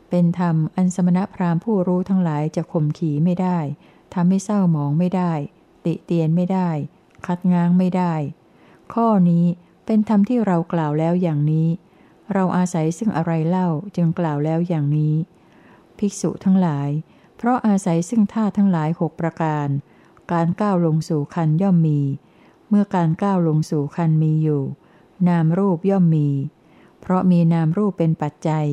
[0.10, 3.58] เป็นธรรมอันสมณพราหมณ์ผู้รู้ทั้งหลายจะข่มขีไม่ได้
[4.13, 5.34] ทำให้เศร้าหมองไม่ได้
[5.86, 6.69] ติเตียนไม่ได้
[7.25, 8.13] คัดง้างไม่ได้
[8.93, 9.45] ข้อนี้
[9.86, 11.67] เป็นธรรมที่เรากล่าวแล้วอย่างนี้
[12.33, 15.15] เราอาศัยซึ่งอะไรเล่าจึงกล่าวแล้วอย่างนี้
[15.97, 16.89] ภิกษุทั้งหลาย
[17.38, 19.67] เพราะอาศัยซึ่งท่าทั้งหลายหกประการ
[20.31, 21.99] การก้าวลงสู่คันย่อมมี
[22.69, 24.63] เมื่อการก้าวลงสู่คันมีอยู่
[25.27, 26.29] นามรูปย่อมมี
[27.01, 28.67] เพราะมีนามรูปเป็นปัจจัย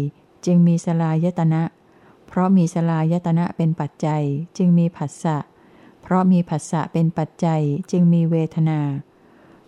[0.47, 1.63] จึงมีสลายตนะ
[2.27, 4.23] เพราะมีสลายตนะเป็นปัจจัย
[4.57, 5.39] จึงมีผัสสะ
[6.03, 8.81] เพราะมีผัสสะเป็นปัจจัย จึงมีเวทนา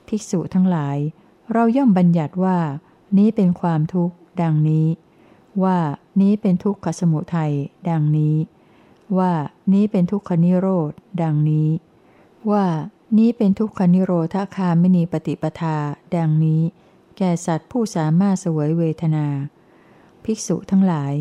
[0.06, 0.98] ภิกษุทั้งหลาย
[1.52, 2.58] เราย่อมบัญญัติว่า
[3.18, 4.86] นี้เป็นความทุกข์ ดังนี้
[5.62, 5.78] ว่า
[6.20, 7.52] นี้เป็นทุกขสมุทัย
[7.90, 8.36] ดังนี้
[9.18, 9.32] ว่า
[9.72, 11.68] นี้เป็นทุกขนิโรธ ดังนี้
[12.50, 12.66] ว่า
[13.18, 15.76] นี้เป็นทุกขนิโรธคาไม่นีปฏิปทา
[16.16, 16.62] ดังนี้
[17.16, 19.26] แก่สัตว์ผู้สามารถสวยเวทนา
[20.24, 21.12] ภิกษุทั้งหลาย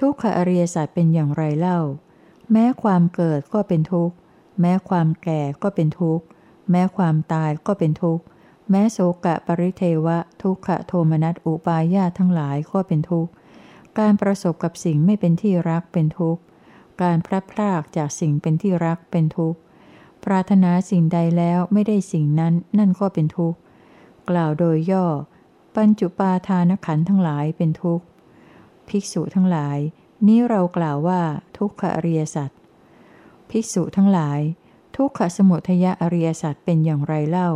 [0.00, 1.80] ทุกขอริยสัตว์เป็นอย่างไรเล่า
[2.52, 4.14] แม้ความเกิดก็เป็นทุกข์
[4.60, 6.24] แม้ความแก่ก็เป็นทุกข์
[6.70, 8.22] แม้ความตายก็เป็นทุกข์
[8.74, 13.32] แม้โสกะปริเทวะ ทุกขโทมนัสอุปาญาทั้งหลายก็เป็นทุกข์
[13.98, 16.42] การประสบกับสิ่งไม่เป็นที่รักเป็นทุกข์
[17.02, 19.58] การพลัดพรากจากสิ่งเป็นที่รักเป็นทุกข์
[20.24, 23.58] ปรารถนาสิ่งใดแล้วไม่ได้สิ่งนั้นนั่นก็เป็นทุกข์
[24.30, 25.06] กล่าวโดยย่อ
[25.76, 28.04] ปัญจุปาทานขันทั้งหลายเป็นทุกข์
[28.88, 29.78] ภิกษุทั้งหลาย
[30.26, 31.20] นี้เรากล่าวว่า
[31.56, 32.58] ทุกขอริยสัตว์
[33.50, 34.40] ภิกษุทั้งหลาย
[34.96, 37.50] ทุกขสมุทยอริยสัตว์เป็นอย่างไรเล่า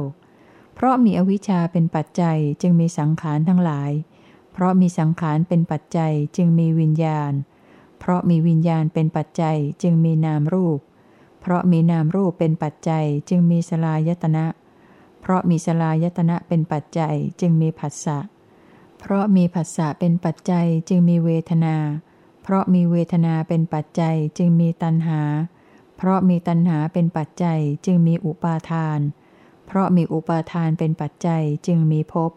[0.77, 3.91] เพราะมีอวิชชาเป็นปัจจัยจึงมีสังขารทั้งหลาย
[4.53, 7.33] เพราะมีสังขารเป็นปัจจัยจึงมีวิญญาณ
[7.99, 10.79] เพราะมีวิญญาณเป็นปัจจัยจึงมีนามรูป
[11.41, 14.47] เพราะมีนามรูปเป็นปัจจัยจึงมีสลายตนะ
[15.21, 18.19] เพราะมีสลายตนะเป็นปัจจัยจึงมีผัสสะ
[18.99, 21.77] เพราะมีผัสสะเป็นปัจจัยจึงมีเวทนา
[22.43, 25.21] เพราะมีเวทนาเป็นปัจจัยจึงมีตัณหา
[25.97, 32.33] เพราะมีตัณหาเป็นปัจจัยจึงมีอุปาทานเพราะมีอุปาทานเป็นปัจจัยจึงมีภพ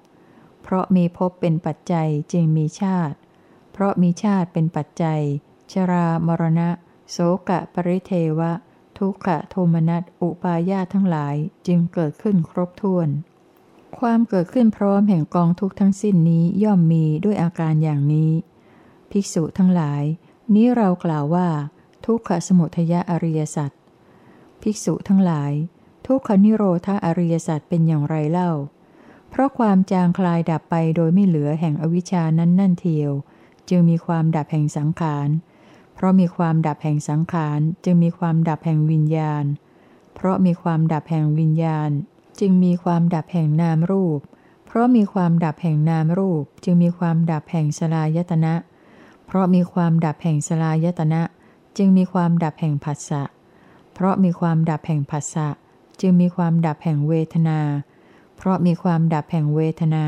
[0.63, 3.17] เพราะมีภพเป็นปัจจัยจึงมีชาติ
[3.71, 5.21] เพราะมีชาติเป็นปัจจัย
[5.71, 6.69] ชรามรณะ
[7.11, 7.17] โส
[7.49, 8.51] กะปริเทวะ
[8.97, 11.35] ทุกขโทมนัสอุปาญาทั้งหลาย
[11.67, 13.09] จึงเกิดขึ้นครบถ้วน
[13.99, 18.31] ความเกิดขึ้นพร้อมแห่งกองทุกทั้งสิ้นนี้ย่อมมีด้วยอาการอย่างนี้
[19.11, 20.03] ภิกษุทั้งหลาย
[20.53, 21.47] นี้เรากล่าวว่า
[22.05, 23.71] ทุกขสมุทยอริยสัจ
[24.61, 25.51] ภิกษุทั้งหลาย
[26.11, 28.51] ทุกขนิโรธาอริยสัจเป็นอย่างไรเล่า
[29.29, 33.11] เพราะความจางคลายดับไปโดยไม่เหลือแห่งอวิชานั้นนั่นเทียว
[33.69, 35.29] จึงมีความดับแห่งสังขาร
[35.93, 39.45] เพราะมีความดับแห่งสังขารจึงมีความดับแห่งวิญญาณ
[40.15, 41.89] เพราะมีความดับแห่งวิญญาณ
[42.39, 44.19] จึงมีความดับแห่งนามรูป
[44.65, 48.53] เพราะมีความดับแห่งนามรูป จึงมีความดับแห่งสลายตนะ
[49.25, 51.21] เพราะมีความดับแห่งสลายตนะ
[51.77, 53.23] จึงมีความดับแห่งผัสสะ
[53.93, 55.49] เพราะมีความดับแห่งผัสสะ
[56.01, 57.59] จึงมีความดับแห่งเวทนา
[58.37, 60.05] เพราะมีความดับแห่งเวทนา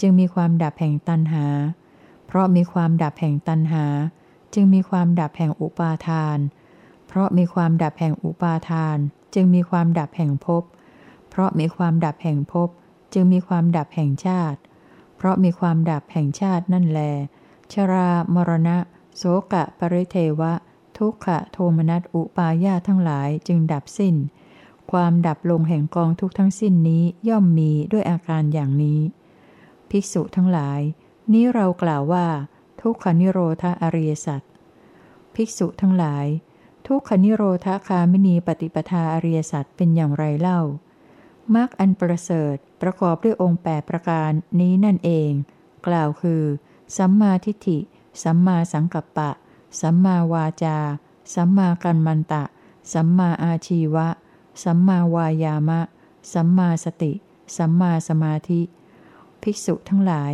[0.00, 1.46] จึงมีความดับแห่งตัณหา
[2.26, 3.84] เพราะมีความดับแห่งตัณหา
[4.54, 6.38] จึงมีความดับแห่งอุปาทาน
[7.06, 8.98] เพราะมีความดับแห่งอุปาทาน
[9.34, 10.62] จึงมีความดับแห่งภพ
[11.28, 12.68] เพราะมีความดับแห่งภพ
[13.12, 14.58] จึงมีความดับแห่งชาติ
[15.16, 17.00] เพราะมีความดับแห่งชาตินั่นแล
[17.72, 18.78] ชรา มรณะ
[19.16, 20.52] โสกะ ปริเทวะ
[20.98, 24.14] ทุกขะ โทมนัส อุปาญาทั้งหลายจึงดับสิ้น
[24.92, 29.00] ความดับลงแห่งกองทุกทั้งสิ้นนี้ย่อมมีด้วยอาการอย่างนี้
[29.90, 30.80] ภิกษุทั้งหลาย
[31.32, 32.26] นี้เรากล่าวว่า
[32.80, 34.42] ทุกขนิโรธาอริยสัจ
[35.34, 36.26] ภิกษุทั้งหลาย
[36.86, 40.60] ทุกขนิโรธาคามินีปฏิปทาอริยสัจเป็นอย่างไรเล่า
[41.54, 45.30] มรรคอันประเสริฐประกอบด้วยองค์แปประการนี้นั่นเอง
[45.86, 46.42] กล่าวคือ
[46.96, 47.78] สัมมาทิฏฐิ
[48.22, 49.30] สัมมาสังกัปปะ
[49.80, 50.78] สัมมาวาจา
[51.34, 52.44] สัมมากัมมันตะ
[52.92, 54.08] สัมมาอาชีวะ
[54.64, 55.80] สัมมาวายามะ
[56.32, 57.12] สัมมาสติ
[57.56, 58.60] สัมมาสมาธิ
[59.42, 60.32] ภิกษุทั้งหลาย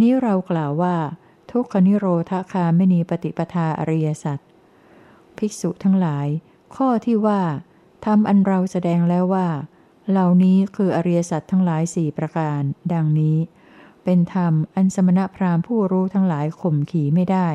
[0.00, 0.96] นี้เรากล่าวว่า
[1.50, 4.38] ทุกขนิโรธคาไม่นีปฏิปทาอริยสัจ
[5.38, 6.26] ภิกษุทั้งหลาย
[6.76, 7.42] ข้อที่ว่า
[8.06, 9.48] ทำอันเราแสดงแล้วว่า
[10.10, 12.60] เหล่านี้คืออริยสัจทั้งหลายสี่ประการ
[12.92, 13.36] ดังนี้
[14.04, 17.48] เป็นธรรมอันสมณพราหมณ์ผู้รู้ทั้งหลายข่มขีไม่ได้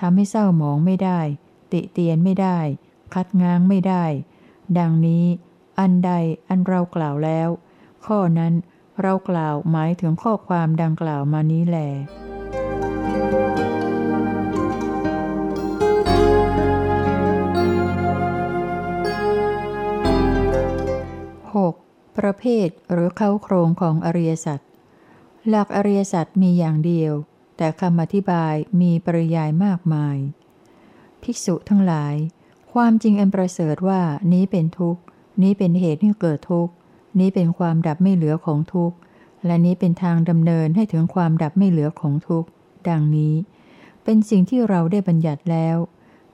[0.00, 1.20] ทำให้เศร้าหมองไม่ได้
[1.72, 2.58] ติเตียนไม่ได้
[3.14, 4.04] คัดง้างไม่ได้
[4.78, 5.24] ดังนี้
[5.78, 6.12] อันใด
[6.48, 7.48] อันเรากล่าวแล้ว
[8.06, 8.54] ข้อนั้น
[9.02, 11.90] เรากล่าวหมายถึงข้อความดังกล่าวมานี้แหละ
[21.54, 22.18] 6.
[22.18, 24.60] ประเภทหรือเข้าโครงของอริยสัจ
[25.48, 27.12] หลักอริยสัจมีอย่างเดียว
[27.56, 30.16] แต่คำอธิบายมีปริยายมากมาย
[31.22, 32.14] ภิกษุทั้งหลาย
[32.72, 34.02] ความจริงอันประเสริฐว่า
[34.32, 35.02] นี้เป็นทุกข์
[35.42, 36.72] นี้เป็นเหตุให้เกิดทุกข์
[37.18, 38.96] นี้เป็นความดับไม่เหลือของทุกข์
[39.46, 42.48] และนี้เป็นทางดำเนินให้ถึงความดับไม่เหลือของทุกข์
[42.88, 43.34] ดังนี้
[44.04, 45.76] เป็นสิ่งที่เราได้บัญญัติแล้ว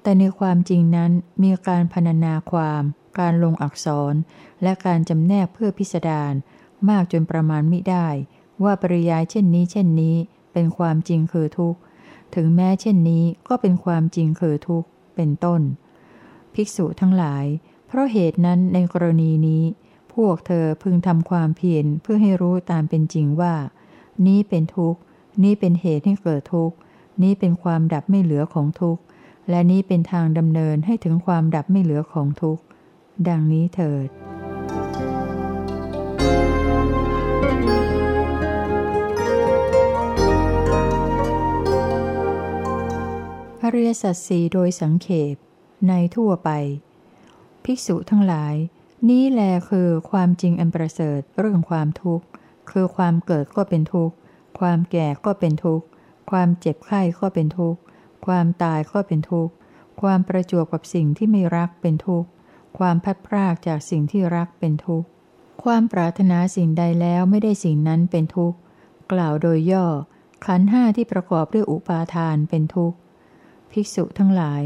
[0.02, 1.10] แต่ในความจริงนั้น
[1.42, 2.82] มีการพรรณนาความ
[3.18, 4.14] การลงอักษร
[4.62, 6.32] และการจำแนกเพื่อพิสดาร
[6.88, 8.08] มากจนประมาณมิได้
[8.64, 10.16] ว่าปริยายเช่นนี้เช่นนี้
[10.52, 11.80] เป็นความจริงคือทุกข์
[12.34, 15.60] ถึงแม้เช่นนี้ก็เป็นความจริงคือทุกข์ เป็นต้น
[16.54, 17.44] ภิกษุทั้งหลาย
[17.86, 19.62] เพราะเหตุนั้นในกรณีนี้
[20.14, 23.54] พวกเธอพึงทำความเพียรเพื่อให้รู้ตามเป็นจริงว่า
[24.26, 25.00] นี้เป็นทุกข์
[25.42, 26.76] นี้เป็นเหตุให้เกิดทุกข์
[27.22, 29.02] นี้เป็นความดับไม่เหลือของทุกข์
[29.50, 32.62] และนี้เป็นทางดำเนินให้ถึงความดับไม่เหลือของทุกข์
[33.28, 34.08] ดังนี้เถิด
[43.62, 45.36] อริยสัจสีโดยสังเขป
[45.88, 46.50] ในทั่วไป
[47.66, 48.54] ภิกษุทั้งหลาย
[49.08, 52.24] นี้แลคือความจริงอันประเสริฐเรื่องความทุกข์
[52.70, 54.14] คือความเกิดก็เป็นทุกข์
[54.60, 55.84] ความแก่ก็เป็นทุกข์
[56.30, 57.80] ความเจ็บไข้ก็เป็นทุกข์
[58.26, 59.52] ความตายก็เป็นทุกข์
[60.00, 62.28] ความประจวบกับสิ่งที่ไม่รักเป็นทุกข์
[62.78, 65.06] ความพัดพรากจากสิ่งที่รักเป็นทุกข์
[65.62, 68.58] ความปรารถนาสิ่งใดแล้วไม่ได้สิ่งนั้นเป็นทุกข์
[69.12, 69.86] กล่าวโดยย่อ
[70.44, 72.96] ขันห้าที่ประกอบด้วยอุปาทานเป็นทุกข์
[73.70, 74.62] ภิกษุทั้งหลาย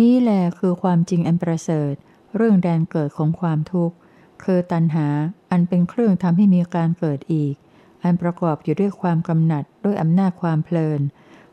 [0.00, 1.94] นี้แลคือความจริงอันประเสริฐ
[2.36, 3.96] เรื่องแดนเกิดของความทุกข์
[4.42, 5.06] คือตัณหา
[5.50, 7.54] อันเป็นเครื่องทำให้มีการเกิดอีก
[8.02, 11.00] อันประกอบอยู่ด้วยความกำหนัดด้วยอำนาจความเพลิน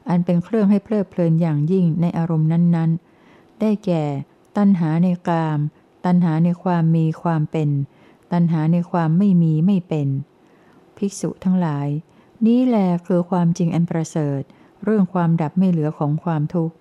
[0.09, 4.03] อันเป็นเครื่องให้เพลิดเพลินอย่างยิ่งในอารมณ์นั้นๆ ได้แก่
[4.57, 5.59] ตัณหาในกาม
[6.05, 7.69] ตัณหาในความมีความเป็น
[8.31, 10.07] ตัณหาในความไม่มีไม่เป็น
[10.97, 11.87] ภิกษุทั้งหลาย
[12.45, 14.41] นี้แลคือความจริงอันประเสริฐ
[14.83, 16.75] เรื่องความดับไม่เหลือของความทุกข์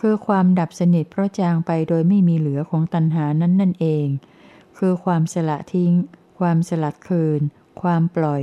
[0.00, 4.06] คือความดับสนิทเพราะจางไปโดยไม่มีเหลือของตัณหานั้นนั่นเอง
[4.78, 5.92] คือความสละทิ้ง
[6.38, 7.40] ความสลัดคืน
[7.82, 8.42] ความปล่อย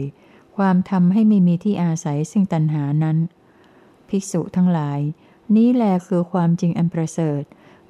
[0.58, 3.18] ความทำให้ไม่มีที่อาศัยซึ่งตัณหานั้น
[4.10, 5.00] ภิกษุทั้งหลาย
[5.56, 7.42] นี้แลคือความจริงอันประเสริฐ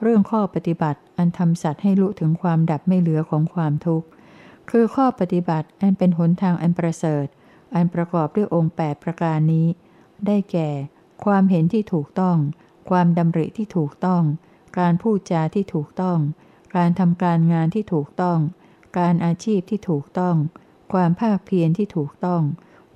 [0.01, 4.07] เรื่องข้อปฏิบัติอันทำสัตว์ให้รู้ถึงความดับไม่เหลือของความทุกข์
[4.69, 7.25] คือข้อปฏิบัติอันเป็นหนทางอันประเสริฐ
[7.75, 9.67] อันประกอบด้วยองค์แปดประการนี้
[10.25, 10.69] ได้แก่
[11.25, 12.37] ความเห็นที่ถูกต้อง
[12.89, 14.23] ความดำริที่ถูกต้อง
[14.79, 16.19] การพูดจาที่ถูกต้อง
[16.75, 18.39] การทำการงานที่ถูกต้อง
[18.97, 20.35] การอาชีพที่ถูกต้อง
[20.93, 22.41] ความภาคเพียรที่ถูกต้อง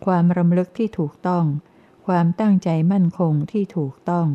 [0.05, 1.45] ความรำลึกที่ถูกต้อง
[2.07, 4.27] ความตั้งใจมั่นคงที่ถูกต้อง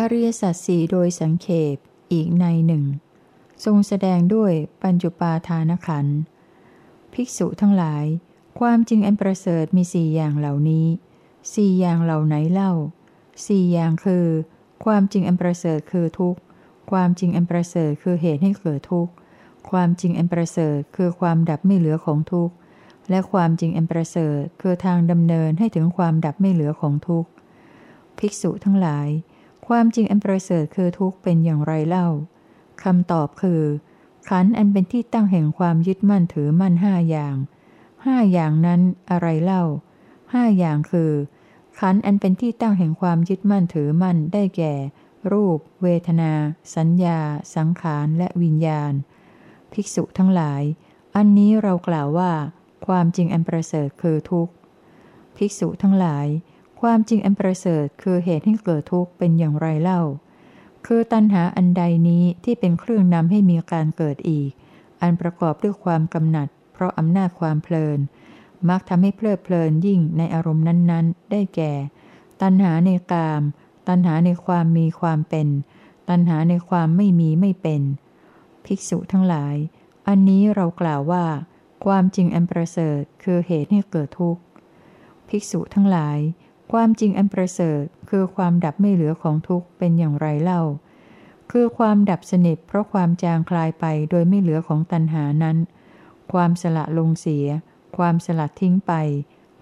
[0.00, 1.76] อริยสัจสี่โดยสังเขป
[2.12, 2.84] อีกในหนึ่ง
[3.64, 6.06] ทรงแสดงด้วยปัญจุปาทานขัน
[7.12, 8.04] ภิกษุทั้งหลาย
[8.60, 10.86] ความจริงอันประเสริฐมีสี่อย่างเหล่านี้
[11.54, 12.72] สี่อย่างเหล่าไหนเล่า
[13.46, 14.26] สี่อย่างคือ
[14.84, 16.40] ความจริงอันประเสริฐคือทุกข์
[16.90, 19.12] ความจริงอันประเสริฐคือเหตุให้เกิดทุกข์
[19.70, 22.54] ความจริงอันประเสริฐคือความดับไม่เหลือของทุกข์
[23.10, 27.30] และความจริงอันประเสริฐคือทางดำเนินให้ถึงความดับไม่เหลือของทุกข์
[28.18, 29.08] ภิกษุทั้งหลาย
[29.68, 32.08] ความจริงอันประเสริฐคือทุกข์เป็นอย่างไรเล่า
[32.82, 33.62] คำตอบคือ
[34.28, 37.36] ขันอันเป็นที่ตั้งแห่งความยึดมั่นถือมั่นห้าอย่าง
[38.04, 39.64] ห้าอย่างนั้นอะไรเล่า
[40.32, 41.12] ห้าอย่างคือ
[41.78, 44.74] ขันอันเป็นที่ตั้งแห่งความยึดมั่นถือมั่นได้แก่
[45.32, 46.32] รูป เวทนา
[46.76, 47.18] สัญญา
[47.54, 48.92] สังขารและวิญญาณ
[49.72, 50.62] ภิกษุทั้งหลาย
[51.16, 52.32] อันนี้เรากล่าวว่า
[52.86, 54.52] ความจริงอันประเสริฐคือทุกข์
[55.36, 56.26] ภิกษุทั้งหลาย
[56.80, 60.02] ความจริงอันประเสริฐคือเหตุให้เกิดทุกข์เป็นอย่างไรเล่า
[60.86, 64.50] คือตัณหาอันใดนี้ที่เป็นเครื่องนำให้มีการเกิดอีก
[65.00, 67.98] อันประกอบด้วยความกำหนัด เพราะอำนาจความเพลิน
[68.68, 71.72] มักทำให้เพลิดเพลินยิ่งในอารมณ์นั้นๆ ได้แก่
[72.42, 73.42] ตัณหาในกาม
[73.88, 75.48] ตัณหาในความมีความเป็น
[76.08, 77.82] ตัณหาในความไม่มีไม่เป็น
[78.64, 79.56] ภิกษุทั้งหลาย
[80.08, 81.24] อันนี้เรากล่าวว่า
[81.84, 84.42] ความจริงอันประเสริฐคือเหตุให้เกิดทุกข์
[85.28, 86.18] ภิกษุทั้งหลาย
[86.72, 90.62] ความจริงอันประเสริฐคือความดับไม่เหลือของทุกข์เป็นอย่างไรเล่า
[91.50, 95.56] คือความดับสนิทเพราะความจางคลายไปโดยไม่เหลือของตัณหานั้น
[96.32, 97.46] ความสละลงเสีย
[97.96, 98.92] ความสลัดทิ้งไป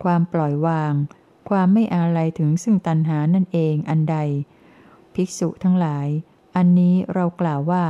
[0.03, 0.93] ความปล่อยวาง
[1.49, 4.17] ความไม่อาลัยถึงซึ่งตัณหานั่นเองอันใด
[5.15, 6.09] ภิกษุทั้งหลาย
[6.57, 7.85] อันนี้เรากล่าวว่า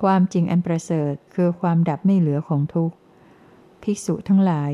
[0.00, 2.96] ความจริงอันประเสริฐคือความดับไม่เหลือของทุกข์
[3.82, 4.72] ภิกษุทั้งหลาย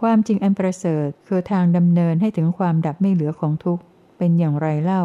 [0.00, 3.82] ความจริงอันประเสริฐคือทางดำเนินให้ถึงความดับไม่เหลือของทุกข์
[4.18, 5.04] เป็นอย่างไรเล่า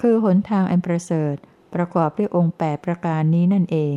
[0.00, 1.34] คือหนทางอันประเสริฐ
[1.74, 3.96] ประกอบด้วยองค์แปดประการนี้นั่นเอง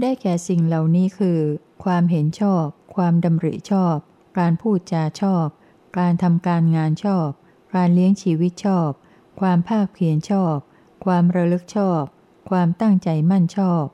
[0.00, 1.40] ได้แก่สิ่งเหล่านี้คือ
[1.84, 2.64] ความเห็นชอบ
[2.94, 3.96] ความดำริชอบ
[4.38, 5.46] การพูดจาชอบ
[5.98, 7.28] การทำการงานชอบ
[7.74, 8.90] การเลี้ยงชีวิตชอบ
[9.40, 10.56] ความภาคเพียรชอบ
[11.04, 12.02] ความระลึกชอบ
[12.50, 13.84] ความตั้งใจมั่นชอบ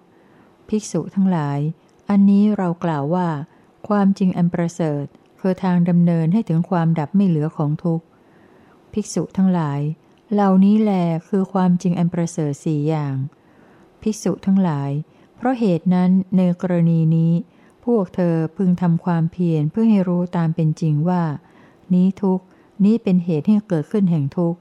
[0.68, 1.59] ภิกษุทั้งหลาย
[2.11, 3.29] อันนี้เรากล่าวว่า
[3.88, 5.05] ความจริงอันประเสริฐ
[5.46, 8.04] คือทางดำเนินให้ถึงความดับไม่เหลือของทุกข์
[8.92, 9.80] ภิกษุทั้งหลาย
[10.33, 10.92] เหล่านี้แล
[11.28, 13.14] คือความจริงอันประเสริฐสี่อย่าง
[14.02, 14.90] ภิกษุทั้งหลาย
[15.37, 17.33] เพราะเหตุนั้นในกรณีนี้
[17.85, 21.22] พวกเธอพึงทำความเพียรเพื่อให้รู้ตามเป็นจริงว่า
[21.94, 22.40] นี้ทุก
[22.85, 24.54] นี้เป็นเหตุให้เกิดขึ้นแห่งทุก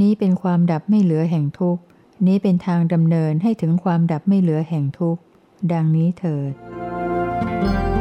[0.00, 1.78] นี้เป็นความดับไม่เหลือแห่งทุก
[2.26, 5.16] นี้เป็นทางดำเนินให้ถึงความดับไม่เหลือแห่งทุก
[5.72, 6.54] ดังนี้เถิด
[7.60, 7.99] Thank you.